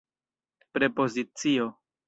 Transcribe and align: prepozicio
prepozicio 0.73 1.65